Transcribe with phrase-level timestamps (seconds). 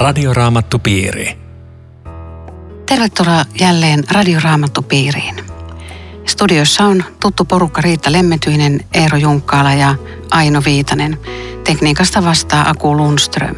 [0.00, 1.38] Radioraamattupiiri.
[2.86, 5.34] Tervetuloa jälleen Radioraamattupiiriin.
[6.26, 9.94] Studiossa on tuttu porukka Riitta Lemmetyinen, Eero Junkkaala ja
[10.30, 11.18] Aino Viitanen.
[11.64, 13.56] Tekniikasta vastaa Aku Lundström.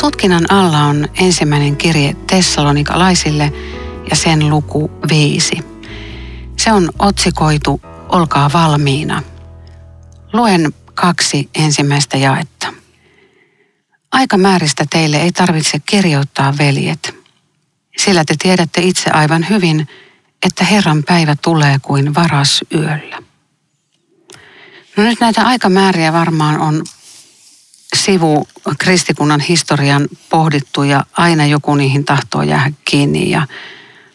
[0.00, 3.52] Tutkinnan alla on ensimmäinen kirje Tessalonikalaisille
[4.10, 5.58] ja sen luku viisi.
[6.56, 9.22] Se on otsikoitu Olkaa valmiina.
[10.32, 12.68] Luen kaksi ensimmäistä jaetta.
[14.12, 17.14] Aikamääristä teille ei tarvitse kirjoittaa, veljet,
[17.98, 19.88] sillä te tiedätte itse aivan hyvin,
[20.46, 23.22] että Herran päivä tulee kuin varas yöllä.
[24.96, 26.84] No nyt näitä aikamääriä varmaan on
[27.96, 33.46] sivu kristikunnan historian pohdittu ja aina joku niihin tahtoo jäädä kiinni ja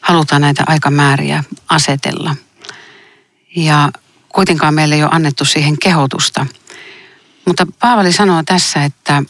[0.01, 2.35] halutaan näitä aikamääriä asetella.
[3.55, 3.91] Ja
[4.29, 6.45] kuitenkaan meille ei ole annettu siihen kehotusta.
[7.45, 9.23] Mutta Paavali sanoo tässä, että,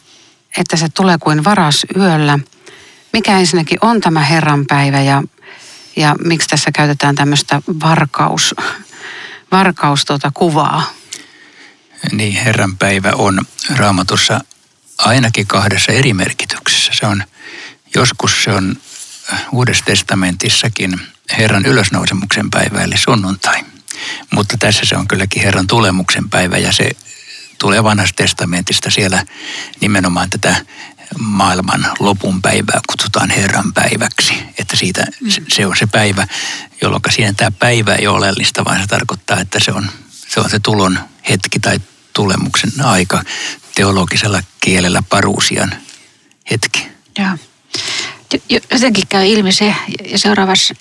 [0.58, 2.38] että se tulee kuin varas yöllä.
[3.12, 5.22] Mikä ensinnäkin on tämä Herran päivä ja,
[5.96, 8.54] ja miksi tässä käytetään tämmöistä varkaus,
[9.52, 10.92] varkaus tuota kuvaa?
[12.12, 13.40] Niin, Herran päivä on
[13.76, 14.40] raamatussa
[14.98, 16.92] ainakin kahdessa eri merkityksessä.
[16.94, 17.24] Se on,
[17.94, 18.76] joskus se on
[19.52, 21.00] Uudessa testamentissakin
[21.38, 23.64] Herran ylösnousemuksen päivä, eli sunnuntai.
[24.30, 26.90] Mutta tässä se on kylläkin Herran tulemuksen päivä ja se
[27.58, 29.26] tulee vanhasta testamentista siellä
[29.80, 30.64] nimenomaan tätä
[31.18, 34.34] maailman lopun päivää kutsutaan Herran päiväksi.
[34.58, 35.06] Että siitä
[35.48, 36.26] se on se päivä,
[36.82, 40.50] jolloin siinä tämä päivä ei ole oleellista, vaan se tarkoittaa, että se on se, on
[40.50, 40.98] se tulon
[41.30, 41.80] hetki tai
[42.12, 43.22] tulemuksen aika
[43.74, 45.74] teologisella kielellä paruusian
[46.50, 46.88] hetki.
[47.18, 47.38] Joo
[48.72, 49.74] jotenkin käy ilmi se,
[50.10, 50.74] ja seuraavassa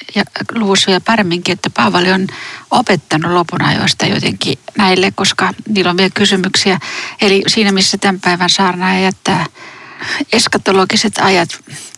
[0.55, 2.27] luvussa vielä paremminkin, että Paavali on
[2.71, 6.79] opettanut lopun ajoista jotenkin näille, koska niillä on vielä kysymyksiä.
[7.21, 9.45] Eli siinä, missä tämän päivän saarnaaja jättää
[10.33, 11.49] eskatologiset ajat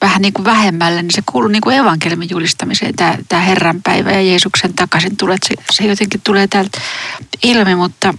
[0.01, 4.21] vähän niin kuin vähemmälle, niin se kuuluu niin kuin julistamiseen, tämä, tämä Herran päivä ja
[4.21, 5.37] Jeesuksen takaisin tulee.
[5.47, 6.81] Se, se jotenkin tulee täältä
[7.43, 8.13] ilmi, mutta,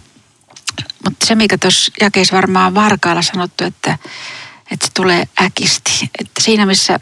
[1.05, 3.99] mutta se, mikä tuossa jakeessa varmaan varkaalla sanottu, että,
[4.71, 6.11] että se tulee äkisti.
[6.19, 7.01] Että siinä, missä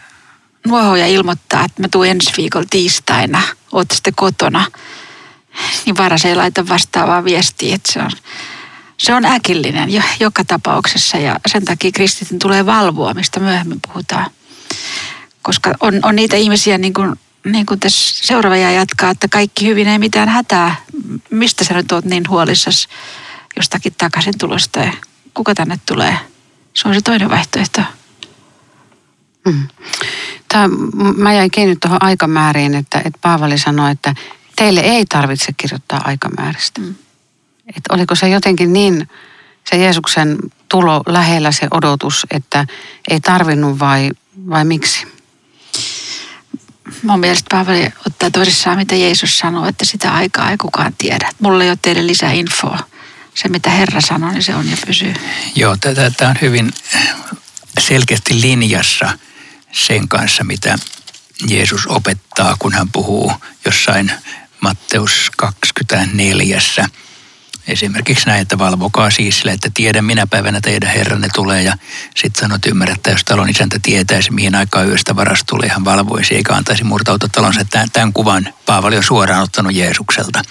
[0.66, 3.42] nuohoja ilmoittaa, että mä tuun ensi viikolla tiistaina,
[3.72, 4.66] oot sitten kotona,
[5.86, 8.10] niin varas ei laita vastaavaa viestiä, että se on,
[8.96, 14.30] se on äkillinen jo, joka tapauksessa ja sen takia kristityn tulee valvoa, mistä myöhemmin puhutaan.
[15.42, 19.88] Koska on, on niitä ihmisiä, niin kuin, niin kuin tässä seuraava jatkaa, että kaikki hyvin,
[19.88, 20.76] ei mitään hätää.
[21.30, 22.88] Mistä sä nyt oot niin huolissas
[23.56, 24.92] jostakin takaisin tulosta ja
[25.34, 26.18] kuka tänne tulee?
[26.74, 27.80] Se on se toinen vaihtoehto.
[29.46, 29.68] Mm.
[30.54, 30.68] Tämä,
[31.16, 34.14] mä jäin kiinni tuohon aikamääriin, että, että Paavali sanoi, että
[34.56, 36.80] teille ei tarvitse kirjoittaa aikamääristä.
[36.80, 36.94] Mm.
[37.68, 39.08] Että oliko se jotenkin niin,
[39.70, 40.38] se Jeesuksen
[40.68, 42.66] tulo lähellä se odotus, että
[43.10, 44.10] ei tarvinnut vai,
[44.48, 45.06] vai miksi?
[47.02, 51.30] Mun mielestä Paavali ottaa tosissaan, mitä Jeesus sanoo, että sitä aikaa ei kukaan tiedä.
[51.38, 52.78] Mulla ei ole teille lisää infoa.
[53.34, 55.14] Se, mitä Herra sanoo, niin se on ja pysyy.
[55.56, 55.76] Joo,
[56.16, 56.72] tämä on hyvin
[57.78, 59.10] selkeästi linjassa–
[59.74, 60.78] sen kanssa, mitä
[61.48, 63.32] Jeesus opettaa, kun hän puhuu
[63.64, 64.12] jossain
[64.60, 66.58] Matteus 24.
[67.68, 71.76] Esimerkiksi näin, että valvokaa siis sille, että tiedän minä päivänä teidän herranne tulee ja
[72.16, 76.34] sitten sanot ymmärrät, että jos talon isäntä tietäisi, mihin aikaan yöstä varas tulee, hän valvoisi
[76.34, 77.64] eikä antaisi murtautua talonsa.
[77.64, 80.42] Tämän, tämän kuvan Paavali on suoraan ottanut Jeesukselta,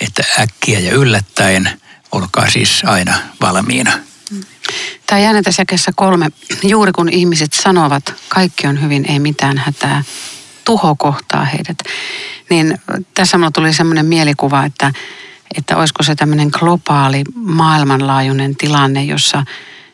[0.00, 1.80] että äkkiä ja yllättäen
[2.12, 3.92] olkaa siis aina valmiina.
[5.06, 6.28] Tämä jäänä tässä kolme.
[6.62, 10.04] Juuri kun ihmiset sanovat, kaikki on hyvin, ei mitään hätää,
[10.64, 11.78] tuho kohtaa heidät.
[12.50, 12.78] Niin
[13.14, 14.92] tässä mulla tuli semmoinen mielikuva, että,
[15.56, 19.44] että olisiko se tämmöinen globaali maailmanlaajuinen tilanne, jossa,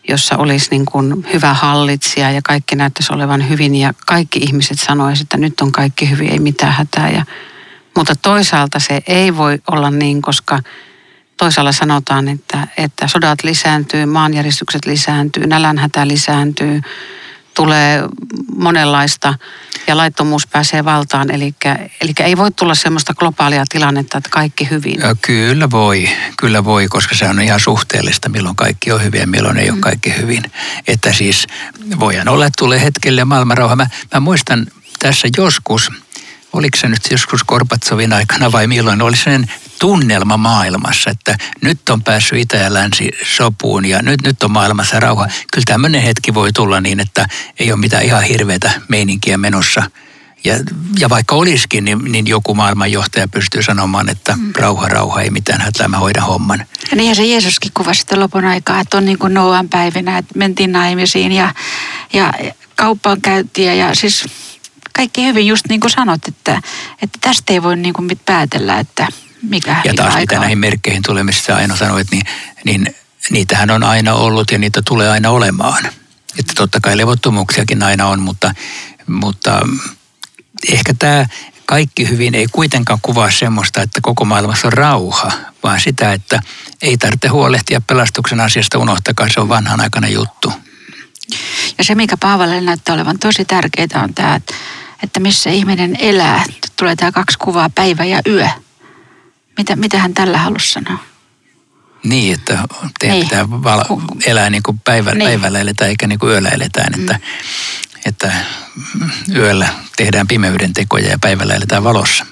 [0.08, 5.26] jossa olisi niin kuin hyvä hallitsija ja kaikki näyttäisi olevan hyvin ja kaikki ihmiset sanoisivat,
[5.26, 7.10] että nyt on kaikki hyvin, ei mitään hätää.
[7.10, 7.24] Ja,
[7.96, 10.58] mutta toisaalta se ei voi olla niin, koska
[11.42, 16.80] toisaalla sanotaan, että, että sodat lisääntyy, maanjäristykset lisääntyy, nälänhätä lisääntyy,
[17.54, 18.02] tulee
[18.56, 19.34] monenlaista
[19.86, 21.30] ja laittomuus pääsee valtaan.
[21.30, 21.54] Eli,
[22.00, 25.00] eli ei voi tulla semmoista globaalia tilannetta, että kaikki hyvin.
[25.00, 26.08] Ja kyllä voi,
[26.38, 29.76] kyllä voi, koska se on ihan suhteellista, milloin kaikki on hyvin ja milloin ei ole
[29.76, 29.80] mm.
[29.80, 30.42] kaikki hyvin.
[30.88, 31.46] Että siis
[32.00, 33.76] voidaan olla, että tulee hetkelle maailmanrauha.
[33.76, 34.66] Mä, mä muistan
[34.98, 35.90] tässä joskus,
[36.52, 42.02] oliko se nyt joskus Korpatsovin aikana vai milloin, oli sellainen tunnelma maailmassa, että nyt on
[42.02, 45.26] päässyt Itä ja Länsi sopuun ja nyt, nyt on maailmassa rauha.
[45.26, 47.26] Kyllä tämmöinen hetki voi tulla niin, että
[47.58, 49.90] ei ole mitään ihan hirveätä meininkiä menossa.
[50.44, 50.54] Ja,
[50.98, 54.52] ja vaikka olisikin, niin, niin joku maailmanjohtaja pystyy sanomaan, että mm.
[54.56, 56.66] rauha, rauha, ei mitään hätää, mä hoidan homman.
[56.90, 60.38] Ja niinhän se Jeesuskin kuvasi sitä lopun aikaa, että on niin kuin Noan päivinä, että
[60.38, 61.54] mentiin naimisiin ja,
[62.12, 62.32] ja
[62.76, 64.24] kauppaankäyntiä ja siis
[64.92, 66.62] kaikki hyvin just niin kuin sanot, että,
[67.02, 69.08] että tästä ei voi niin kuin päätellä, että
[69.42, 72.22] mikä Ja taas mitä näihin merkkeihin tulee, mistä Aino sanoit, niin,
[72.64, 72.94] niin
[73.30, 75.86] niitähän on aina ollut ja niitä tulee aina olemaan.
[76.38, 78.54] Että totta kai levottomuuksiakin aina on, mutta,
[79.06, 79.60] mutta
[80.72, 81.26] ehkä tämä
[81.66, 86.42] kaikki hyvin ei kuitenkaan kuvaa semmoista, että koko maailmassa on rauha, vaan sitä, että
[86.82, 90.52] ei tarvitse huolehtia pelastuksen asiasta, unohtakaa, se on vanhan aikana juttu.
[91.78, 94.54] Ja se, mikä Paavalle näyttää olevan tosi tärkeää, on tämä, että
[95.18, 96.44] missä ihminen elää.
[96.78, 98.48] Tulee tämä kaksi kuvaa, päivä ja yö.
[99.58, 100.98] Mitä, mitä hän tällä halusi sanoa?
[102.04, 102.58] Niin, että
[102.98, 103.28] teidän niin.
[103.28, 105.28] pitää val- elää niin kuin päivä, niin.
[105.28, 107.00] päivällä eletään eikä niin kuin yöllä eletään.
[107.00, 107.20] Että, mm.
[108.04, 108.32] että
[109.34, 112.26] yöllä tehdään pimeyden tekoja ja päivällä eletään valossa.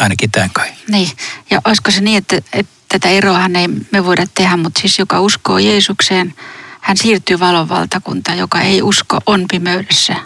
[0.00, 0.68] Ainakin tämän kai.
[0.88, 1.10] Niin,
[1.50, 5.20] ja olisiko se niin, että, että tätä eroahan ei me voida tehdä, mutta siis joka
[5.20, 6.34] uskoo Jeesukseen,
[6.80, 10.16] hän siirtyy valon valtakuntaan, joka ei usko, on pimeydessä.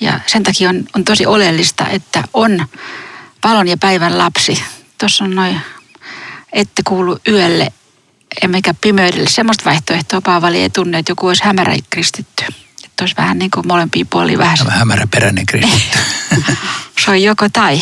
[0.00, 2.66] Ja sen takia on, on tosi oleellista, että on
[3.44, 4.62] valon ja päivän lapsi.
[4.98, 5.60] Tuossa on noin,
[6.52, 7.72] ette kuulu yölle
[8.42, 9.28] emmekä pimeydelle.
[9.28, 12.44] Semmoista vaihtoehtoa Paavali ei tunne, että joku olisi hämärä kristitty.
[12.84, 14.58] Että olisi vähän niin kuin molempia puolia vähän.
[14.58, 15.98] Tämä hämäräperäinen kristitty.
[17.04, 17.80] Se on joko tai.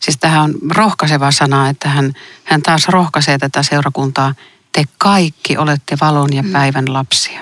[0.00, 2.12] Siis tähän on rohkaiseva sana, että hän,
[2.44, 4.34] hän taas rohkaisee tätä seurakuntaa.
[4.72, 6.52] Te kaikki olette valon ja mm.
[6.52, 7.40] päivän lapsia.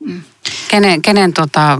[0.00, 0.22] Mm.
[0.68, 1.78] Kenen, kenen tota,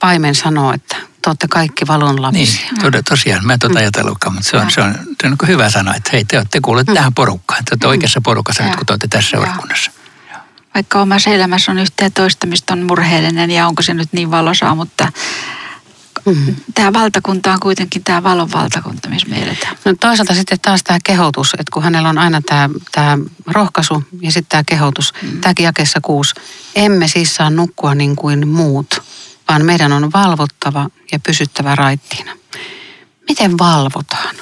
[0.00, 2.70] paimen sanoo, että te olette kaikki valon lapsia.
[2.72, 3.46] Niin, tod- tosiaan.
[3.46, 3.80] Mä en tuota mm.
[3.80, 6.60] ajatellutkaan, mutta se on, se on, se on niin hyvä sana, että hei, te olette
[6.60, 6.94] kuulleet mm.
[6.94, 7.64] tähän porukkaan.
[7.64, 7.90] Te olette mm.
[7.90, 9.90] oikeassa porukassa nyt, kun te olette tässä seurakunnassa.
[10.74, 14.74] Vaikka omassa elämässä on yhtä toista, mistä on murheellinen ja onko se nyt niin valosaa,
[14.74, 15.12] mutta
[16.26, 16.56] Mm.
[16.74, 19.76] Tämä valtakunta on kuitenkin tämä valon valtakunta, missä me eletään.
[19.84, 24.32] No toisaalta sitten taas tämä kehotus, että kun hänellä on aina tämä, tämä rohkaisu ja
[24.32, 25.40] sitten tämä kehotus, mm.
[25.40, 26.34] tämäkin jakessa kuusi.
[26.74, 29.02] Emme siis saa nukkua niin kuin muut,
[29.50, 32.32] vaan meidän on valvottava ja pysyttävä raittiina.
[33.28, 34.34] Miten valvotaan?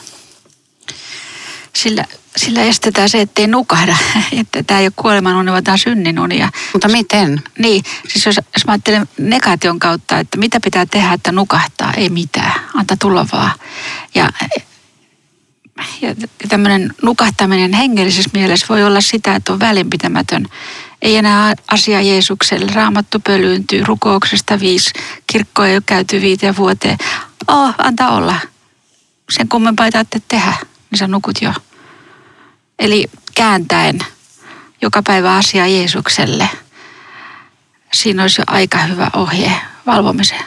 [1.76, 2.05] Sillä,
[2.37, 3.96] sillä estetään se, ettei nukahda.
[4.40, 6.40] Että tämä ei ole kuoleman uni, vaan tämä on synnin uni.
[6.72, 7.43] Mutta miten?
[7.58, 12.08] Niin, siis jos, jos mä ajattelen negation kautta, että mitä pitää tehdä, että nukahtaa, ei
[12.10, 13.52] mitään, anta tulla vaan.
[14.14, 14.28] Ja,
[16.00, 16.14] ja
[16.49, 20.46] tämmöinen nukahtaminen hengellisessä mielessä voi olla sitä, että on välinpitämätön
[21.02, 22.72] ei enää asia Jeesukselle.
[22.74, 24.90] Raamattu pölyyntyy rukouksesta viisi.
[25.26, 26.98] Kirkkoa ei ole käyty viiteen vuoteen.
[27.48, 28.40] Oh, antaa olla.
[29.30, 29.92] Sen kummempaa ei
[30.28, 30.56] tehdä,
[30.90, 31.52] niin sä nukut jo.
[32.78, 33.98] Eli kääntäen
[34.82, 36.50] joka päivä asia Jeesukselle.
[37.92, 39.52] Siinä olisi jo aika hyvä ohje
[39.86, 40.44] valvomiseen.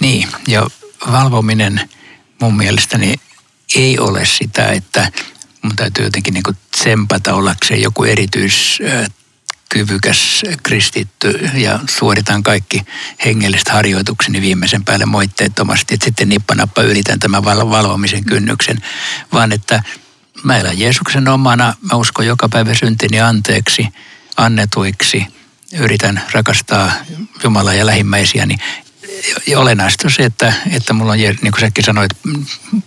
[0.00, 0.66] Niin, ja
[1.12, 1.90] valvominen
[2.40, 3.14] mun mielestäni
[3.76, 5.12] ei ole sitä, että
[5.62, 8.78] mun täytyy jotenkin niin tsempata ollakseen joku erityis
[9.70, 12.82] kyvykäs kristitty ja suoritan kaikki
[13.24, 18.78] hengelliset harjoitukseni viimeisen päälle moitteettomasti, että sitten nippanappa ylitän tämän valvomisen kynnyksen,
[19.32, 19.82] vaan että
[20.42, 23.88] mä elän Jeesuksen omana, mä uskon joka päivä syntini anteeksi,
[24.36, 25.26] annetuiksi,
[25.72, 26.92] yritän rakastaa
[27.44, 28.56] Jumalaa ja lähimmäisiäni.
[29.46, 32.10] Ja olennaista on se, että, että mulla on, niin kuin säkin sanoit,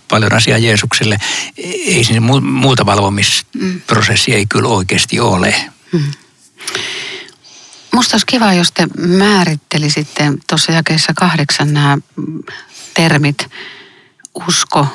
[0.08, 1.18] paljon asiaa Jeesukselle.
[1.58, 5.56] Ei siinä muuta valvomisprosessia ei kyllä oikeasti ole.
[5.92, 6.04] Mm.
[7.94, 11.98] Musta olisi kiva, jos te määrittelisitte tuossa jakeessa kahdeksan nämä
[12.94, 13.50] termit
[14.48, 14.88] usko,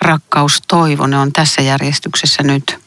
[0.00, 1.06] rakkaus, toivo.
[1.06, 2.78] Ne on tässä järjestyksessä nyt.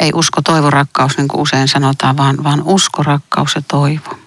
[0.00, 4.18] Ei usko, toivo, rakkaus, niin kuin usein sanotaan, vaan, vaan usko, rakkaus ja toivo.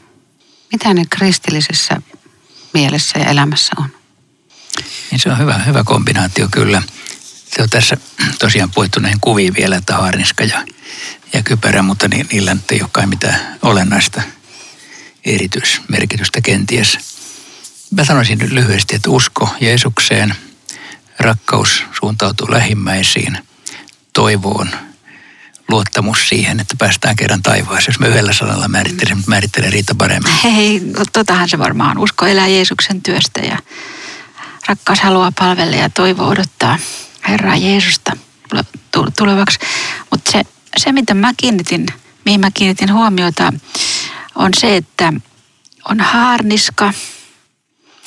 [0.71, 2.01] Mitä ne kristillisessä
[2.73, 3.89] mielessä ja elämässä on?
[5.11, 6.83] Niin se on hyvä, hyvä kombinaatio kyllä.
[7.55, 7.97] Se on tässä
[8.39, 10.65] tosiaan puhuttu näihin kuviin vielä, että haarniska ja
[11.33, 14.21] ja kypärä, mutta ni, niillä nyt ei olekaan mitään olennaista
[15.25, 16.97] erityismerkitystä kenties.
[17.91, 20.35] Mä sanoisin nyt lyhyesti, että usko Jeesukseen,
[21.19, 23.37] rakkaus suuntautuu lähimmäisiin,
[24.13, 24.69] toivoon,
[25.69, 27.93] luottamus siihen, että päästään kerran taivaaseen.
[27.93, 30.33] Jos mä yhdellä sanalla määrittelen, mutta määrittelen Riita paremmin.
[30.43, 30.81] Hei,
[31.13, 31.97] totahan se varmaan.
[31.97, 33.57] Usko elää Jeesuksen työstä ja
[34.67, 36.79] rakkaus haluaa palvella ja toivo odottaa
[37.29, 38.17] Herraa Jeesusta
[39.17, 39.59] tulevaksi.
[40.11, 40.43] Mutta se
[40.77, 41.85] se, mitä mä kiinnitin,
[42.25, 43.53] mihin mä kiinnitin huomiota,
[44.35, 45.13] on se, että
[45.89, 46.93] on haarniska.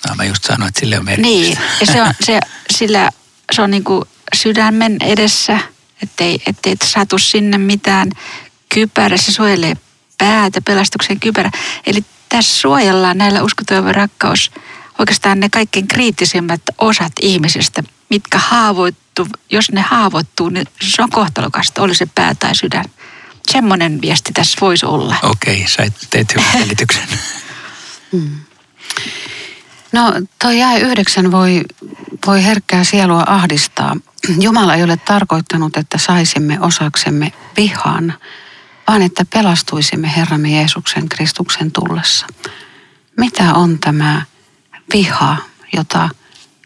[0.09, 1.31] No, mä just sanoin, että sille on merkitystä.
[1.31, 2.41] Niin, ja se on, se,
[2.77, 3.11] sillä,
[3.53, 5.59] se on niin kuin sydämen edessä,
[6.03, 8.11] ettei, ettei satu sinne mitään.
[8.75, 9.75] Kypärä, se suojelee
[10.19, 11.51] päätä, pelastuksen kypärä.
[11.87, 14.51] Eli tässä suojellaan näillä uskotoiva rakkaus
[14.99, 21.83] oikeastaan ne kaikkein kriittisimmät osat ihmisestä, mitkä haavoittuu, jos ne haavoittuu, niin se on kohtalokasta,
[21.83, 22.85] oli se pää tai sydän.
[23.51, 25.17] Semmoinen viesti tässä voisi olla.
[25.23, 27.09] Okei, okay, sait, teit hyvän selityksen.
[28.13, 28.31] Mm.
[29.93, 30.13] No
[30.43, 31.63] toi jäi yhdeksän voi,
[32.27, 33.97] voi herkkää sielua ahdistaa.
[34.41, 38.15] Jumala ei ole tarkoittanut, että saisimme osaksemme vihan,
[38.89, 42.27] vaan että pelastuisimme Herramme Jeesuksen Kristuksen tullessa.
[43.17, 44.23] Mitä on tämä
[44.93, 45.37] viha,
[45.77, 46.09] jota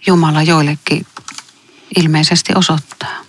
[0.07, 1.07] Jumala joillekin
[1.97, 3.25] ilmeisesti osoittaa?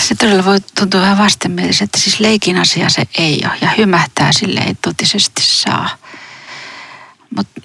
[0.00, 1.98] Se todella voi tuntua vähän vastenmieliseltä.
[1.98, 5.96] Siis leikin asia se ei ole ja hymähtää sille ei totisesti saa.
[7.36, 7.60] Mutta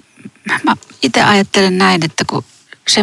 [0.64, 2.44] mä itse ajattelen näin, että kun
[2.88, 3.02] se,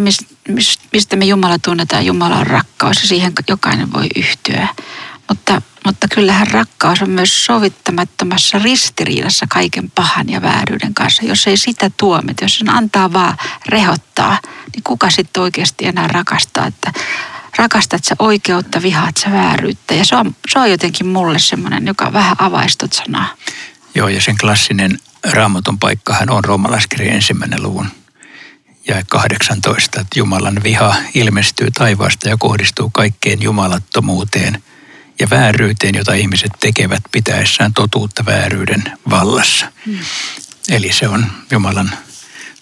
[0.91, 4.67] mistä me Jumala tunnetaan, Jumala on rakkaus ja siihen jokainen voi yhtyä.
[5.29, 11.25] Mutta, mutta kyllähän rakkaus on myös sovittamattomassa ristiriidassa kaiken pahan ja vääryyden kanssa.
[11.25, 14.39] Jos ei sitä tuomita, jos sen antaa vaan rehottaa,
[14.75, 16.67] niin kuka sitten oikeasti enää rakastaa?
[16.67, 16.93] Että
[17.57, 19.93] rakastat sä oikeutta, vihaat sä vääryyttä.
[19.93, 23.35] Ja se on, se on jotenkin mulle semmoinen, joka vähän avaistot sanaa.
[23.95, 24.99] Joo, ja sen klassinen
[25.31, 27.87] raamatun paikkahan on roomalaiskirjan ensimmäinen luvun
[28.87, 34.63] ja 18, että Jumalan viha ilmestyy taivaasta ja kohdistuu kaikkeen jumalattomuuteen
[35.21, 39.71] ja vääryyteen, jota ihmiset tekevät pitäessään totuutta vääryyden vallassa.
[39.85, 39.99] Mm.
[40.69, 41.91] Eli se on Jumalan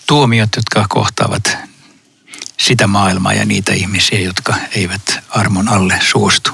[0.07, 1.57] tuomiot, jotka kohtaavat
[2.59, 6.51] sitä maailmaa ja niitä ihmisiä, jotka eivät armon alle suostu.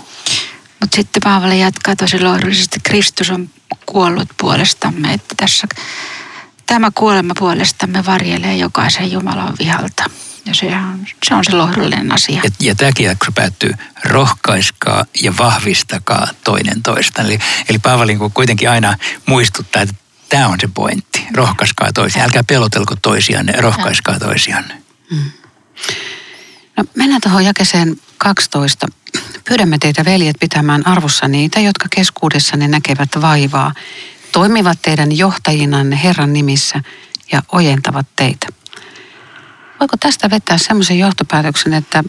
[0.79, 3.50] Mutta sitten Paavali jatkaa tosi lohdullisesti, Kristus on
[3.85, 5.67] kuollut puolestamme, että tässä
[6.65, 10.03] tämä kuolema puolestamme varjelee jokaisen Jumalan vihalta.
[10.45, 12.41] Ja se on se, on se lohdullinen asia.
[12.43, 13.71] Ja, ja tämäkin jakso päättyy,
[14.03, 17.21] rohkaiskaa ja vahvistakaa toinen toista.
[17.21, 19.95] Eli, eli Paavali kuitenkin aina muistuttaa, että
[20.29, 21.25] tämä on se pointti.
[21.33, 22.25] Rohkaiskaa toisiaan.
[22.25, 24.81] Älkää pelotelko toisianne, rohkaiskaa toisianne.
[25.11, 25.31] Mm.
[26.77, 28.87] No, mennään tuohon jakeseen 12.
[29.47, 33.73] Pyydämme teitä veljet pitämään arvossa niitä, jotka keskuudessanne näkevät vaivaa,
[34.31, 36.81] toimivat teidän johtajinanne Herran nimissä
[37.31, 38.47] ja ojentavat teitä.
[39.79, 42.03] Voiko tästä vetää semmoisen johtopäätöksen, että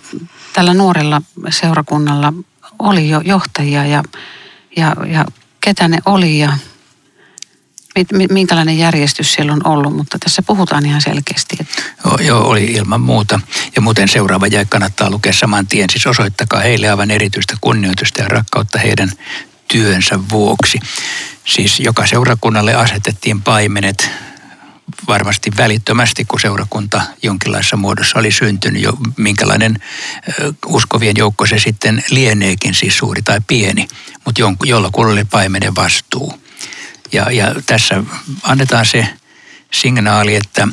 [0.53, 2.33] tällä nuorella seurakunnalla
[2.79, 4.03] oli jo johtajia ja,
[4.77, 5.25] ja, ja
[5.61, 6.57] ketä ne oli ja
[8.31, 11.57] minkälainen järjestys siellä on ollut, mutta tässä puhutaan ihan selkeästi.
[11.61, 11.83] Että...
[12.05, 13.41] Joo, joo, oli ilman muuta.
[13.77, 15.91] Ja muuten seuraava jäi kannattaa lukea saman tien.
[15.91, 19.13] Siis osoittakaa heille aivan erityistä kunnioitusta ja rakkautta heidän
[19.69, 20.79] työnsä vuoksi.
[21.45, 24.11] Siis joka seurakunnalle asetettiin paimenet
[25.09, 29.79] varmasti välittömästi, kun seurakunta jonkinlaisessa muodossa oli syntynyt jo, minkälainen
[30.67, 33.89] uskovien joukko se sitten lieneekin, siis suuri tai pieni,
[34.25, 36.41] mutta jollakulla oli paimenen vastuu.
[37.13, 38.03] Ja, ja tässä
[38.43, 39.09] annetaan se
[39.73, 40.69] signaali, että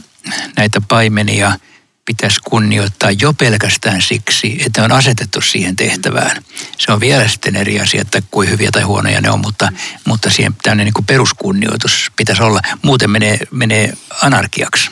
[0.58, 1.60] näitä paimenia
[2.06, 6.44] pitäisi kunnioittaa jo pelkästään siksi, että on asetettu siihen tehtävään.
[6.78, 9.72] Se on vielä sitten eri asia, että kuin hyviä tai huonoja ne on, mutta,
[10.06, 12.62] mutta siihen tämmöinen niin peruskunnioitus pitäisi olla.
[12.82, 14.92] Muuten menee, menee anarkiaksi,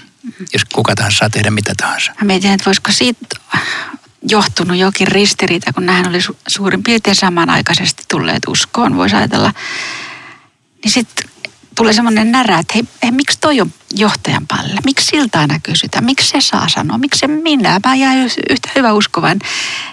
[0.53, 2.11] jos kuka tahansa saa tehdä mitä tahansa.
[2.21, 3.39] Mä mietin, että voisiko siitä
[4.29, 9.53] johtunut jokin ristiriita, kun nähän oli su- suurin piirtein samanaikaisesti tulleet uskoon, voisi ajatella.
[10.83, 11.30] Niin sitten
[11.81, 14.79] tulee semmoinen närä, että hei, hei, miksi toi on johtajan palle?
[14.85, 16.05] Miksi siltä aina kysytään?
[16.05, 16.97] Miksi se saa sanoa?
[16.97, 17.79] Miksi se minä?
[17.85, 19.39] Mä jäin yhtä hyvä uskovan.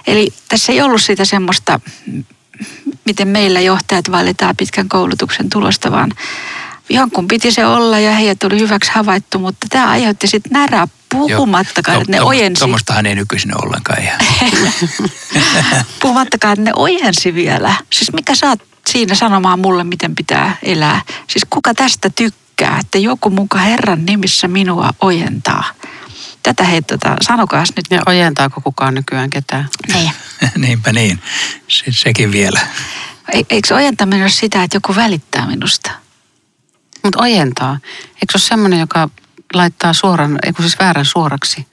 [0.07, 1.81] Eli tässä ei ollut sitä semmoista,
[3.05, 6.13] miten meillä johtajat valitaan pitkän koulutuksen tulosta, vaan
[6.91, 12.01] jonkun piti se olla ja heidät tuli hyväksi havaittu, mutta tämä aiheutti sitten närää puhumattakaan,
[12.01, 12.59] että ne ojensi.
[12.59, 14.21] Tuommoistahan ei nykyisin ollenkaan ihan.
[16.03, 17.75] puhumattakaan, että ne ojensi vielä.
[17.93, 18.61] Siis mikä sä oot
[18.93, 21.03] siinä sanomaan mulle, miten pitää elää.
[21.29, 25.65] Siis kuka tästä tykkää, että joku muka Herran nimissä minua ojentaa.
[26.43, 27.87] Tätä hei, tota, sanokaas nyt.
[27.91, 29.69] Ja ojentaako kukaan nykyään ketään?
[29.95, 30.13] Niin.
[30.57, 31.21] Niinpä niin.
[31.69, 32.61] Se, sekin vielä.
[33.33, 35.91] E, eikö ojentaminen ole sitä, että joku välittää minusta?
[37.05, 37.79] Mutta ojentaa.
[38.15, 39.09] Eikö se ole semmoinen, joka
[39.55, 41.67] laittaa suoran, eikö siis väärän suoraksi?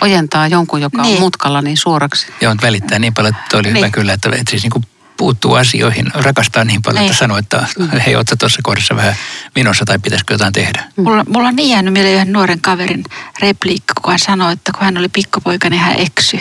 [0.00, 1.14] Ojentaa jonkun, joka niin.
[1.14, 2.26] on mutkalla niin suoraksi.
[2.40, 3.76] Joo, välittää niin paljon, että oli niin.
[3.76, 4.84] hyvä kyllä, että, että siis niin kuin
[5.18, 7.18] puuttuu asioihin, rakastaa niin paljon, että niin.
[7.18, 7.66] sanoo, että
[8.06, 9.14] hei, ootko tuossa kohdassa vähän
[9.54, 10.84] minossa tai pitäisikö jotain tehdä?
[10.96, 13.04] Mulla, mulla on niin jäänyt mieleen yhden nuoren kaverin
[13.40, 16.40] repliikka, kun hän sanoi, että kun hän oli pikkupoika, niin hän eksyi.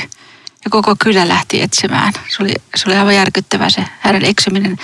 [0.65, 2.13] Ja koko kylä lähti etsimään.
[2.13, 4.77] Se oli, se oli aivan järkyttävä se hänen eksyminen.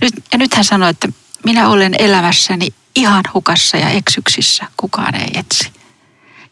[0.00, 1.08] Nyt, ja nyt hän sanoi, että
[1.44, 4.64] minä olen elämässäni ihan hukassa ja eksyksissä.
[4.76, 5.72] Kukaan ei etsi.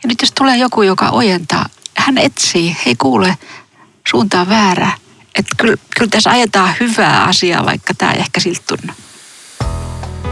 [0.02, 3.38] Ja nyt jos tulee joku, joka ojentaa, hän etsii, hei kuule,
[4.10, 4.90] suunta on väärä
[5.38, 8.92] että kyllä, kyllä tässä ajetaan hyvää asiaa, vaikka tämä ei ehkä siltä tunnu.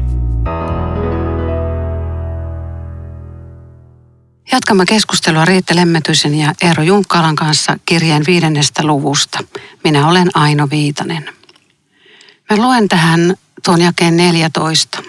[4.52, 9.38] Jatkamme keskustelua Riitta Lemmetyisen ja Eero Junkkalan kanssa kirjeen viidennestä luvusta.
[9.84, 11.24] Minä olen Aino Viitanen.
[12.50, 15.02] Mä luen tähän tuon jakeen 14.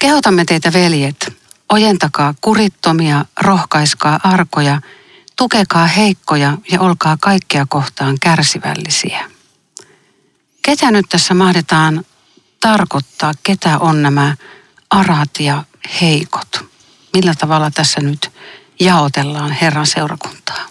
[0.00, 1.36] Kehotamme teitä veljet,
[1.68, 4.80] ojentakaa kurittomia, rohkaiskaa arkoja,
[5.36, 9.30] tukekaa heikkoja ja olkaa kaikkea kohtaan kärsivällisiä.
[10.62, 12.04] Ketä nyt tässä mahdetaan
[12.60, 14.36] tarkoittaa, ketä on nämä
[14.90, 15.64] arat ja
[16.00, 16.64] heikot?
[17.14, 18.32] Millä tavalla tässä nyt
[18.80, 20.66] jaotellaan Herran seurakuntaa?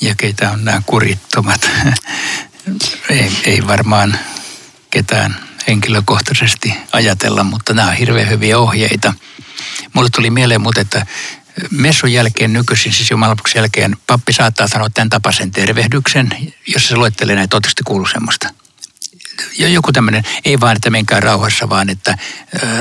[0.00, 1.70] Ja keitä on nämä kurittomat?
[3.10, 4.18] ei, ei varmaan
[4.90, 9.14] ketään henkilökohtaisesti ajatella, mutta nämä on hirveän hyviä ohjeita.
[9.92, 11.06] Mulle tuli mieleen mutta, että
[11.70, 16.30] messun jälkeen nykyisin, siis jumalapuksen jälkeen, pappi saattaa sanoa tämän tapaisen tervehdyksen,
[16.66, 18.48] jos se luettelee näitä, oletteko kuullut semmoista?
[19.58, 22.18] joku tämmöinen, ei vaan, että menkää rauhassa, vaan että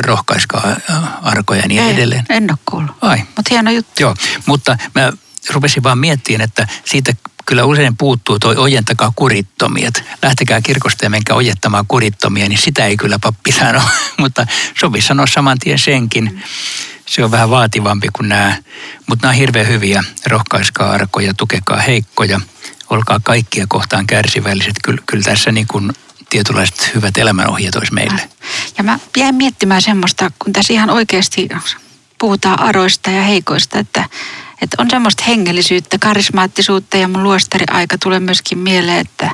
[0.05, 0.75] rohkaiskaa
[1.21, 2.25] arkoja ja niin ei, edelleen.
[2.29, 2.95] En ole kuullut.
[3.01, 3.17] Ai.
[3.17, 4.01] Mutta hieno juttu.
[4.01, 5.11] Joo, mutta mä
[5.49, 7.13] rupesin vaan miettimään, että siitä
[7.45, 9.91] kyllä usein puuttuu toi ojentakaa kurittomia.
[10.21, 13.81] Lähtekää kirkosta ja menkää ojettamaan kurittomia, niin sitä ei kyllä pappi sano.
[14.21, 14.47] mutta
[14.79, 16.43] sovi sanoa saman tien senkin.
[17.05, 18.57] Se on vähän vaativampi kuin nämä,
[19.07, 20.03] mutta nämä on hirveän hyviä.
[20.25, 22.39] Rohkaiskaa arkoja, tukekaa heikkoja,
[22.89, 24.73] olkaa kaikkia kohtaan kärsivälliset.
[24.83, 25.91] Kyllä, kyllä tässä niin kuin
[26.29, 28.29] tietynlaiset hyvät elämänohjeet olisi meille.
[28.77, 31.49] Ja mä jäin miettimään semmoista, kun tässä ihan oikeasti
[32.19, 34.09] puhutaan aroista ja heikoista, että,
[34.63, 39.31] että on semmoista hengellisyyttä, karismaattisuutta ja mun luostariaika tulee myöskin mieleen, että,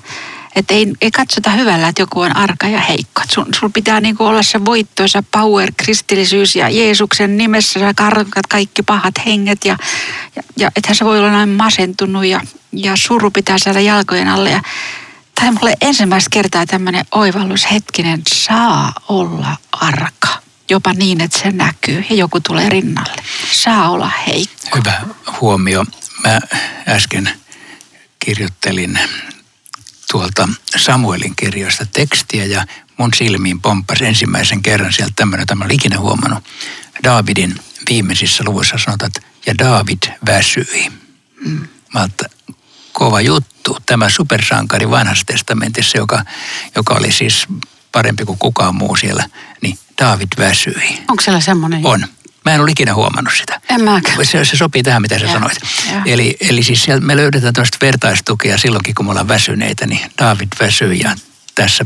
[0.55, 3.21] että ei, ei katsota hyvällä, että joku on arka ja heikko.
[3.31, 8.83] Sun, sul pitää niinku olla se voittoisa power, kristillisyys ja Jeesuksen nimessä sä karkat kaikki
[8.83, 9.77] pahat henget ja,
[10.35, 14.49] ja, ja ethän se voi olla näin masentunut ja, ja suru pitää saada jalkojen alle
[14.49, 14.61] ja
[15.39, 20.27] tai mulle ensimmäistä kertaa tämmöinen oivallus, hetkinen, saa olla arka.
[20.69, 23.23] Jopa niin, että se näkyy ja joku tulee rinnalle.
[23.51, 24.77] Saa olla heikko.
[24.77, 25.01] Hyvä
[25.41, 25.85] huomio.
[26.23, 26.39] Mä
[26.87, 27.29] äsken
[28.19, 28.99] kirjoittelin
[30.11, 32.65] tuolta Samuelin kirjoista tekstiä ja
[32.97, 36.43] mun silmiin pomppasi ensimmäisen kerran sieltä tämmöinen, tämä olen ikinä huomannut.
[37.03, 37.55] Daavidin
[37.89, 40.91] viimeisissä luvuissa sanotaan, että ja Daavid väsyi.
[41.45, 41.67] Mm.
[41.93, 42.09] Mä
[42.91, 43.77] kova juttu.
[43.85, 46.25] Tämä supersankari vanhassa testamentissa, joka,
[46.75, 47.47] joka oli siis
[47.91, 49.29] parempi kuin kukaan muu siellä,
[49.61, 51.03] niin David väsyi.
[51.07, 51.85] Onko siellä semmoinen?
[51.85, 52.07] On.
[52.45, 53.61] Mä en ole ikinä huomannut sitä.
[53.69, 54.25] En mäkään.
[54.25, 55.57] Se, se sopii tähän, mitä sä ja, sanoit.
[55.91, 56.01] Ja.
[56.05, 60.47] Eli, eli siis siellä me löydetään tällaista vertaistukea silloinkin, kun me ollaan väsyneitä, niin David
[60.59, 61.15] väsyi ja
[61.55, 61.85] tässä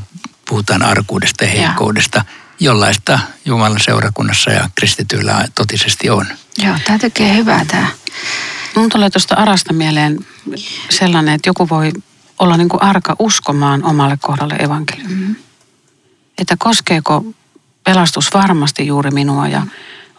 [0.50, 2.24] puhutaan arkuudesta ja heikkoudesta, ja.
[2.60, 6.26] jollaista Jumalan seurakunnassa ja kristityillä totisesti on.
[6.58, 7.88] Joo, tämä tekee hyvää tämä.
[8.76, 10.20] Mun tulee tuosta arasta mieleen
[10.89, 11.92] sellainen, että joku voi
[12.39, 15.18] olla niin kuin arka uskomaan omalle kohdalle evankeliumia.
[15.18, 15.36] Mm-hmm.
[16.38, 17.26] Että koskeeko
[17.84, 19.62] pelastus varmasti juuri minua ja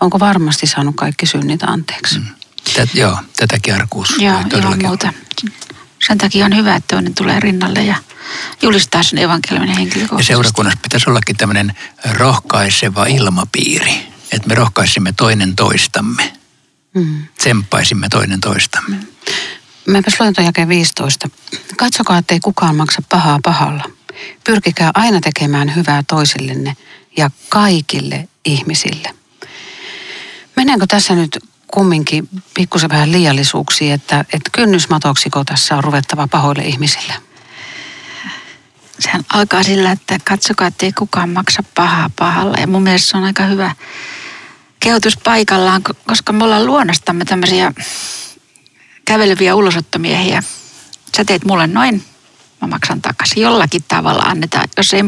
[0.00, 2.18] onko varmasti saanut kaikki synnit anteeksi.
[2.18, 2.26] Mm.
[2.74, 5.12] Tät, joo, tätäkin arkuus Joo, ilman muuta.
[6.06, 7.96] Sen takia on hyvä, että toinen tulee rinnalle ja
[8.62, 10.32] julistaa sen evankeliumin henkilökohtaisesti.
[10.32, 11.72] Ja seurakunnassa pitäisi ollakin tämmöinen
[12.12, 16.32] rohkaiseva ilmapiiri, että me rohkaisimme toinen toistamme.
[16.94, 17.22] Mm.
[17.38, 18.96] Tsemppaisimme toinen toistamme.
[18.96, 19.06] Mm.
[19.92, 21.28] Mäpäs luen tuon jakeen 15.
[21.76, 23.84] Katsokaa, ettei kukaan maksa pahaa pahalla.
[24.44, 26.76] Pyrkikää aina tekemään hyvää toisillenne
[27.16, 29.14] ja kaikille ihmisille.
[30.56, 37.14] Mennäänkö tässä nyt kumminkin pikkusen vähän liiallisuuksiin, että, että kynnysmatoksiko tässä on ruvettava pahoille ihmisille?
[38.98, 42.58] Sehän alkaa sillä, että katsokaa, ettei kukaan maksa pahaa pahalla.
[42.58, 43.74] Ja mun mielestä se on aika hyvä
[44.80, 47.72] kehotus paikallaan, koska me ollaan luonnostamme tämmöisiä
[49.04, 50.42] käveleviä ulosottomiehiä.
[51.16, 52.04] Sä teet mulle noin,
[52.64, 53.42] mä maksan takaisin.
[53.42, 54.68] Jollakin tavalla annetaan.
[54.76, 55.02] Jos ei,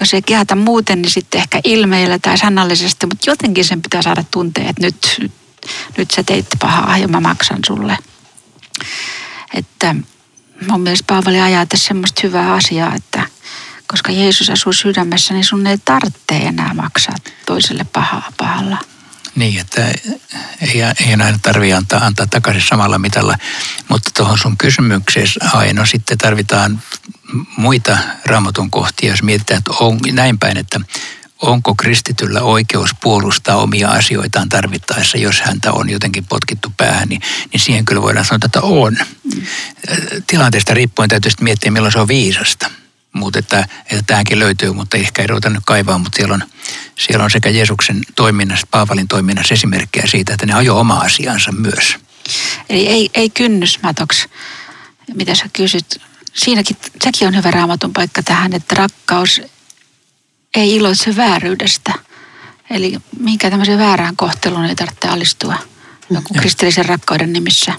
[0.00, 4.24] jos ei kehata muuten, niin sitten ehkä ilmeillä tai sanallisesti, mutta jotenkin sen pitää saada
[4.30, 5.32] tuntea, että nyt, nyt,
[5.98, 7.98] nyt sä teit pahaa ja mä maksan sulle.
[9.54, 9.94] Että
[10.70, 13.26] mun mielestä Paavali ajaa tässä semmoista hyvää asiaa, että
[13.86, 17.14] koska Jeesus asuu sydämessä, niin sun ei tarvitse enää maksaa
[17.46, 18.78] toiselle pahaa pahalla.
[19.40, 19.86] Niin, että
[20.60, 23.36] ei, ei aina tarvitse antaa, antaa takaisin samalla mitalla.
[23.88, 26.82] Mutta tuohon sun kysymykseen aina sitten tarvitaan
[27.56, 30.80] muita raamatun kohtia, jos mietitään, että on näin päin, että
[31.42, 37.20] onko kristityllä oikeus puolustaa omia asioitaan tarvittaessa, jos häntä on jotenkin potkittu päähän, niin,
[37.52, 38.96] niin siihen kyllä voidaan sanoa, että on.
[40.26, 42.70] Tilanteesta riippuen täytyy miettiä, milloin se on viisasta.
[43.12, 46.42] Mutta että, että tähänkin löytyy, mutta ehkä ei ruveta nyt kaivaa, mutta siellä on,
[46.98, 51.96] siellä on sekä Jeesuksen toiminnasta, Paavalin toiminnassa esimerkkejä siitä, että ne ajoi oma asiansa myös.
[52.68, 54.28] Eli ei, ei kynnysmatoksi,
[55.14, 56.00] mitä sä kysyt.
[56.34, 59.40] Siinäkin, sekin on hyvä raamatun paikka tähän, että rakkaus
[60.56, 61.94] ei iloitse vääryydestä.
[62.70, 65.58] Eli minkä tämmöisen väärään kohteluun ei tarvitse alistua.
[66.10, 67.72] jonkun kristillisen rakkauden nimissä.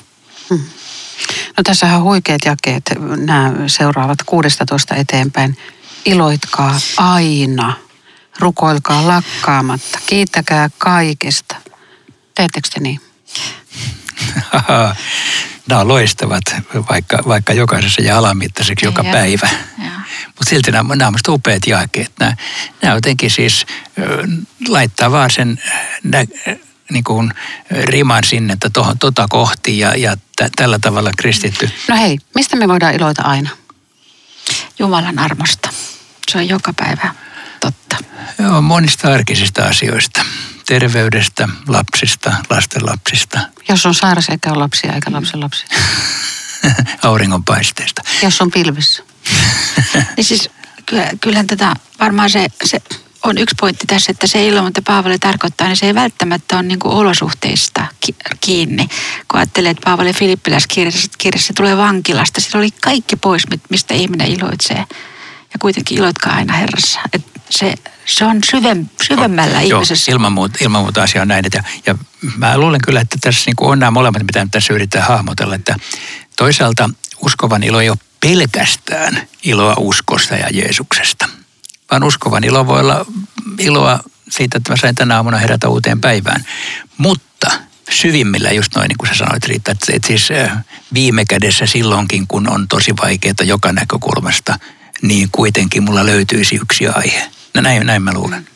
[1.57, 2.83] No tässähän on huikeat jakeet,
[3.17, 5.57] nämä seuraavat 16 eteenpäin.
[6.05, 7.73] Iloitkaa aina,
[8.39, 11.55] rukoilkaa lakkaamatta, kiittäkää kaikesta.
[12.35, 13.01] Teettekö te niin?
[15.67, 16.43] nämä on loistavat,
[16.89, 19.13] vaikka, vaikka jokaisessa ja alamittaiseksi joka Joo.
[19.13, 19.49] päivä.
[20.27, 22.11] Mutta silti nämä, nämä on upeat jakeet.
[22.19, 22.35] Nämä,
[22.81, 23.65] nämä jotenkin siis
[24.67, 25.61] laittaa vaan sen
[26.03, 26.25] nä,
[26.91, 27.33] niin kuin
[27.71, 31.69] riman sinne, että tohon, tota kohti ja, ja tä, tällä tavalla kristitty.
[31.87, 33.49] No hei, mistä me voidaan iloita aina?
[34.79, 35.69] Jumalan armosta.
[36.31, 37.15] Se on joka päivä
[37.59, 37.97] totta.
[38.39, 40.25] Joo, monista arkisista asioista.
[40.65, 45.67] Terveydestä, lapsista, lastenlapsista, Jos on sairas eikä ole lapsia eikä lapsen lapsia.
[47.03, 48.01] auringonpaisteista.
[48.23, 49.03] Jos on pilvissä.
[50.17, 50.49] Niin siis
[50.85, 52.81] kyllä, kyllähän tätä varmaan se, se
[53.23, 56.63] on yksi pointti tässä, että se ilo, mitä Paavali tarkoittaa, niin se ei välttämättä ole
[56.63, 58.87] niin kuin olosuhteista ki- kiinni.
[59.27, 64.85] Kun ajattelee, että Paavali Filippiläiskirjassa kirjassa tulee vankilasta, siinä oli kaikki pois, mistä ihminen iloitsee.
[65.53, 66.99] Ja kuitenkin iloitkaa aina Herrassa.
[67.13, 67.73] Et se,
[68.05, 70.11] se on syvem, syvemmällä Joo, ihmisessä.
[70.11, 71.45] ilman muuta, ilman muuta asia on näin.
[71.45, 71.95] Että, ja
[72.37, 75.55] mä luulen kyllä, että tässä niin on nämä molemmat, mitä nyt tässä yritetään hahmotella.
[75.55, 75.75] Että
[76.37, 76.89] toisaalta
[77.25, 81.29] uskovan ilo ei ole pelkästään iloa uskosta ja Jeesuksesta.
[81.91, 83.05] Vaan uskovan ilo voi olla
[83.59, 83.99] iloa
[84.29, 86.45] siitä, että mä sain tänä aamuna herätä uuteen päivään.
[86.97, 87.51] Mutta
[87.89, 90.29] syvimmillä just noin niin kuin sä sanoit Riitta, että, että siis
[90.93, 94.59] viime kädessä silloinkin, kun on tosi vaikeaa joka näkökulmasta,
[95.01, 97.31] niin kuitenkin mulla löytyisi yksi aihe.
[97.53, 98.47] No näin, näin mä luulen.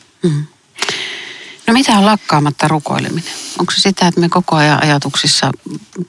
[1.66, 3.32] No mitä on lakkaamatta rukoileminen?
[3.58, 5.52] Onko se sitä, että me koko ajan ajatuksissa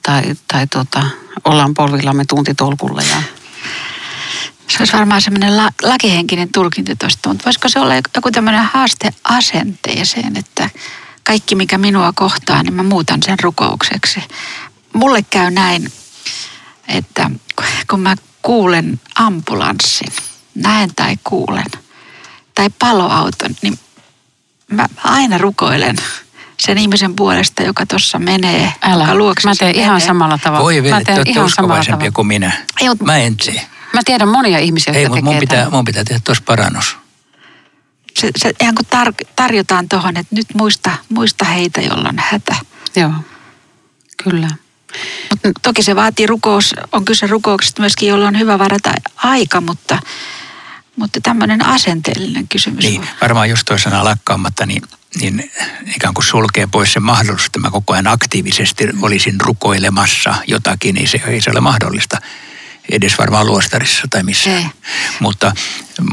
[0.04, 1.04] tai, tai tota,
[1.46, 3.22] ollaan polvillamme tuntitolkulla ja
[4.68, 9.10] Se olisi varmaan semmoinen la, lakihenkinen tulkinta tuosta, mutta voisiko se olla joku tämmöinen haaste
[9.24, 10.70] asenteeseen, että
[11.24, 14.20] kaikki mikä minua kohtaa, niin mä muutan sen rukoukseksi.
[14.94, 15.92] Mulle käy näin,
[16.88, 17.32] että
[17.90, 20.12] kun mä kuulen ambulanssin,
[20.56, 21.66] näen tai kuulen,
[22.56, 23.80] tai paloauton, niin
[24.72, 25.96] mä aina rukoilen
[26.60, 29.04] sen ihmisen puolesta, joka tuossa menee, älä.
[29.04, 30.08] joka Mä teen ihan menee.
[30.08, 30.64] samalla tavalla.
[30.64, 32.12] Voi vielä, Mä että teen olette ihan samalla tavalla.
[32.12, 32.52] kuin minä.
[32.82, 33.68] Ei, Mä en tee.
[33.98, 35.72] Mä tiedän monia ihmisiä, Ei, jotka mutta tekee mun pitää, tämän.
[35.72, 36.98] mun pitää tehdä tuossa parannus.
[38.20, 42.56] se, se ihan kuin tar- tarjotaan tuohon, että nyt muista, muista heitä, jolla on hätä.
[42.96, 43.12] Joo,
[44.24, 44.48] kyllä.
[45.30, 50.00] Mutta toki se vaatii rukous, on kyse rukouksesta myöskin, jolla on hyvä varata aika, mutta,
[50.96, 52.84] mutta tämmöinen asenteellinen kysymys.
[52.86, 54.82] Niin, varmaan just tuo sana lakkaamatta, niin,
[55.20, 55.52] niin
[55.96, 61.08] ikään kuin sulkee pois se mahdollisuus, että mä koko ajan aktiivisesti olisin rukoilemassa jotakin, niin
[61.08, 62.22] se ei se ole mahdollista.
[62.92, 64.58] Edes varmaan luostarissa tai missään.
[64.58, 64.66] Ei.
[65.20, 65.54] Mutta,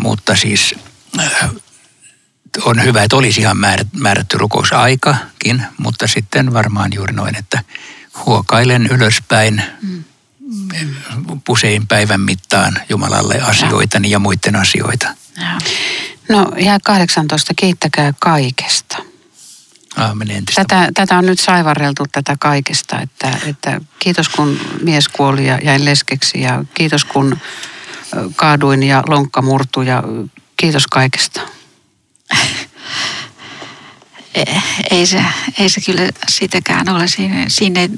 [0.02, 0.74] mutta siis
[1.18, 1.50] äh,
[2.62, 7.62] on hyvä, että olisi ihan määrät, määrätty rukousaikakin, mutta sitten varmaan juuri noin, että
[8.26, 10.04] huokailen ylöspäin mm.
[11.48, 15.14] usein päivän mittaan Jumalalle asioitani ja muiden asioita.
[15.36, 15.58] Joo.
[16.28, 18.96] No jää 18, kiittäkää kaikesta.
[19.96, 20.64] Aamen entistä.
[20.64, 25.84] Tätä, tätä on nyt saivarreltu tätä kaikesta, että, että kiitos kun mies kuoli ja jäin
[25.84, 27.38] leskeksi ja kiitos kun
[28.36, 30.02] kaaduin ja lonkka murtui ja
[30.56, 31.40] kiitos kaikesta.
[34.34, 35.24] Ei- Ei se,
[35.58, 37.08] ei se kyllä sitäkään ole.
[37.08, 37.90] Siinä, siinä, ei,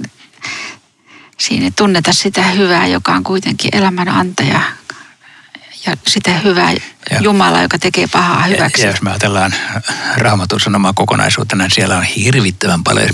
[1.39, 4.61] siinä ei tunneta sitä hyvää, joka on kuitenkin elämän antaja
[5.87, 8.83] ja sitä hyvää Ja- Jumalaa, joka tekee pahaa hyväksi.
[8.83, 9.55] Ja jos me ajatellaan
[10.17, 13.09] raamatun sanomaa kokonaisuutena, niin siellä on hirvittävän paljon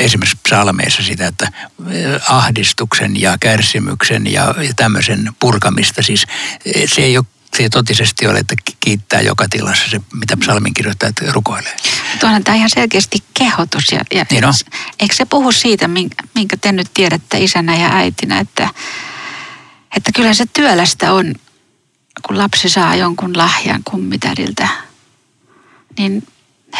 [0.00, 1.48] esimerkiksi psalmeissa sitä, että
[1.90, 6.02] eh, ahdistuksen ja kärsimyksen ja ja tämmöisen purkamista.
[6.02, 6.26] Siis
[6.64, 10.74] eh, se ei ole se ei totisesti ole, että kiittää joka tilassa se, mitä psalmin
[10.74, 11.76] kirjoittajat rukoilee.
[12.20, 13.92] Tuohan tämä ihan selkeästi kehotus.
[13.92, 14.54] Ja, ja Niin on.
[15.00, 18.68] Eikö se puhu siitä, minkä, minkä te nyt tiedätte isänä ja äitinä, että,
[19.96, 21.34] että kyllä se työlästä on,
[22.22, 24.68] kun lapsi saa jonkun lahjan kummitädiltä,
[25.98, 26.26] niin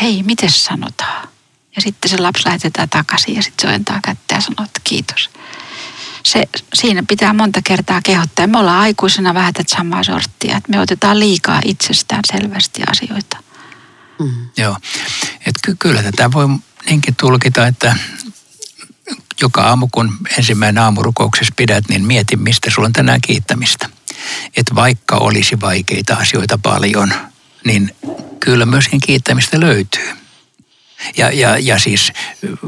[0.01, 1.29] hei, miten sanotaan?
[1.77, 5.31] Ja sitten se lapsi lähetetään takaisin ja sitten se ojentaa kättä ja sanoo, että kiitos.
[6.25, 6.43] Se,
[6.75, 8.43] siinä pitää monta kertaa kehottaa.
[8.43, 13.37] Ja me ollaan aikuisena vähän tätä samaa sorttia, että me otetaan liikaa itsestään selvästi asioita.
[14.19, 14.49] Mm.
[14.57, 14.77] Joo,
[15.41, 16.47] että ky- kyllä tätä voi
[16.87, 17.97] niinkin tulkita, että
[19.43, 23.89] joka aamu kun ensimmäinen aamurukouksessa pidät, niin mieti, mistä sulla on tänään kiittämistä.
[24.57, 27.13] Että vaikka olisi vaikeita asioita paljon,
[27.65, 27.97] niin
[28.41, 30.09] kyllä myöskin kiittämistä löytyy.
[31.17, 32.13] Ja, ja, ja siis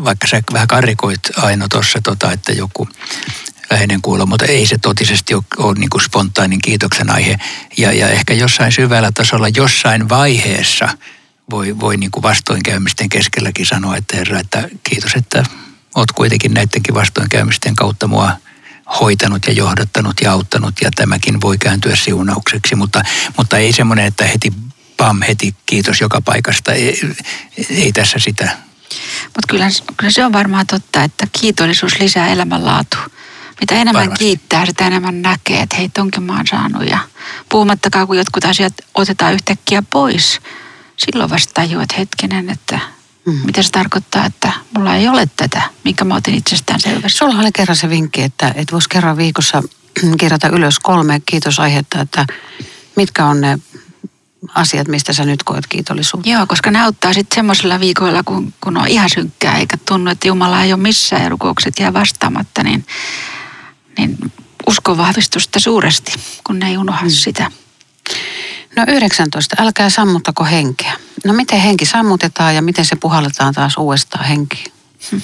[0.05, 2.89] vaikka sä vähän karikoit aina tuossa, tota, että joku
[3.71, 7.39] läheinen kuulo, mutta ei se totisesti ole, ole niin kuin spontaanin kiitoksen aihe.
[7.77, 10.89] Ja, ja ehkä jossain syvällä tasolla, jossain vaiheessa
[11.51, 15.45] voi, voi niin kuin vastoinkäymisten keskelläkin sanoa, että herra, että kiitos, että
[15.95, 18.33] oot kuitenkin näidenkin vastoinkäymisten kautta mua
[19.01, 23.03] hoitanut ja johdattanut ja auttanut ja tämäkin voi kääntyä siunaukseksi, mutta,
[23.37, 24.53] mutta ei semmoinen, että heti
[24.97, 27.01] pam, heti kiitos joka paikasta, ei,
[27.71, 28.57] ei tässä sitä.
[29.25, 33.07] Mutta kyllä, kyllä se on varmaan totta, että kiitollisuus lisää elämänlaatua.
[33.61, 34.25] Mitä enemmän Varmasti.
[34.25, 36.91] kiittää, sitä enemmän näkee, että hei, tonkin mä oon saanut.
[36.91, 36.99] Ja
[37.49, 40.41] puhumattakaan, kun jotkut asiat otetaan yhtäkkiä pois,
[40.97, 42.81] silloin vasta tajuu, että hetkinen, että
[43.29, 43.39] Mm.
[43.47, 47.19] Mitä se tarkoittaa, että mulla ei ole tätä, minkä mä otin itsestään selvästi?
[47.19, 49.63] Sulla oli kerran se vinkki, että, että voisi kerran viikossa
[50.21, 52.27] kirjata ylös kolme kiitosaihetta, että
[52.97, 53.59] mitkä on ne
[54.55, 56.29] asiat, mistä sä nyt koet kiitollisuutta.
[56.29, 60.29] Joo, koska ne auttaa sitten semmoisilla viikoilla, kun, kun on ihan synkkää, eikä tunnu, että
[60.29, 62.87] Jumala ei ole missään ja rukoukset jää vastaamatta, niin,
[63.99, 64.19] niin
[64.67, 66.13] uskon vahvistusta suuresti,
[66.45, 67.11] kun ne ei unohda mm.
[67.11, 67.51] sitä.
[68.79, 69.57] No 19.
[69.59, 70.93] Älkää sammuttako henkeä.
[71.25, 74.73] No miten henki sammutetaan ja miten se puhalletaan taas uudestaan henkiin?
[75.11, 75.21] Hm.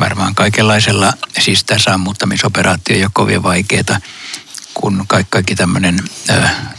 [0.00, 4.00] Varmaan kaikenlaisella, siis tämä sammuttamisoperaatio ei ole kovin vaikeaa,
[4.74, 5.98] kun kaikki, tämmöinen,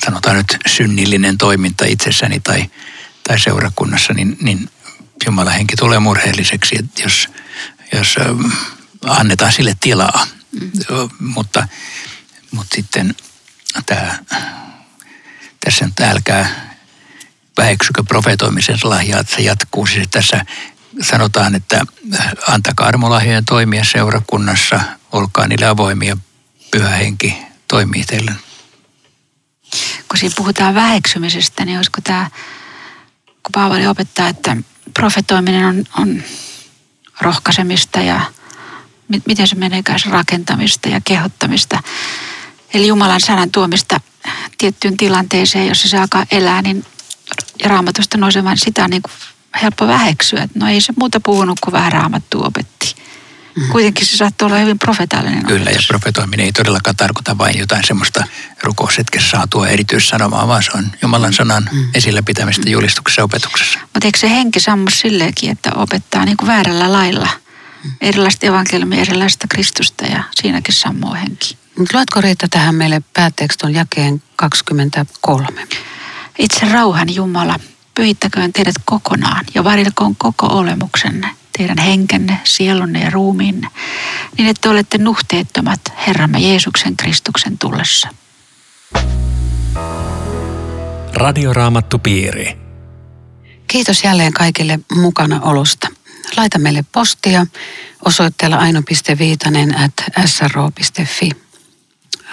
[0.06, 2.72] sanotaan nyt synnillinen toiminta itsessäni tai,
[3.28, 4.70] tai seurakunnassa, niin, niin
[5.26, 7.30] Jumala henki tulee murheelliseksi, että jos,
[7.94, 8.16] jos
[9.06, 10.28] annetaan sille tilaa.
[10.62, 10.72] Mm.
[11.20, 11.68] Mutta,
[12.52, 13.16] mutta sitten
[13.86, 14.20] tämä
[15.66, 16.74] tässä nyt älkää
[17.58, 19.86] väheksykö profetoimisen lahjaa, että se jatkuu.
[19.86, 20.46] Siis tässä
[21.02, 21.86] sanotaan, että
[22.48, 24.80] antakaa armolahjojen toimia seurakunnassa,
[25.12, 26.18] olkaa niille avoimia,
[26.72, 28.32] pyhä henki toimii teille.
[30.10, 32.30] Kun siinä puhutaan väheksymisestä, niin olisiko tämä,
[33.26, 34.58] kun Paavali opettaa, että
[34.94, 36.24] profetoiminen on, on
[37.22, 38.22] rohkaisemista ja
[39.28, 41.84] miten se meneekään rakentamista ja kehottamista.
[42.74, 44.00] Eli Jumalan sanan tuomista
[44.58, 46.86] tiettyyn tilanteeseen, jossa se alkaa elää, niin
[47.66, 49.12] raamatusta nousevan sitä on niin kuin
[49.62, 50.48] helppo väheksyä.
[50.56, 52.96] No ei se muuta puhunut kuin vähän raamattu opetti.
[53.56, 53.68] Mm.
[53.68, 55.84] Kuitenkin se saattoi olla hyvin profetaalinen Kyllä, opetus.
[55.84, 58.24] ja profetoiminen ei todellakaan tarkoita vain jotain semmoista
[58.64, 61.86] rukoushetkessä saatua erityissanomaa, vaan se on Jumalan sanan mm.
[61.94, 62.72] esillä pitämistä mm.
[62.72, 63.80] julistuksessa ja opetuksessa.
[63.82, 67.30] Mutta eikö se henki sammu silleenkin, että opettaa niin kuin väärällä lailla
[67.84, 67.92] mm.
[68.02, 71.58] erilaista evankeliumia, erilaista Kristusta ja siinäkin sammuu henki.
[71.94, 75.48] Luetko Riitta tähän meille päätteeksi tuon jakeen 23?
[76.40, 77.60] Itse rauhan Jumala,
[77.96, 83.68] pyhittäköön teidät kokonaan ja varilkoon koko olemuksenne, teidän henkenne, sielunne ja ruumiinne,
[84.38, 88.08] niin että olette nuhteettomat Herramme Jeesuksen Kristuksen tullessa.
[92.04, 92.58] piiri.
[93.68, 95.88] Kiitos jälleen kaikille mukana olosta.
[96.38, 97.46] Laita meille postia
[98.06, 99.94] osoitteella aino.viitanen at
[100.26, 101.43] sro.fi.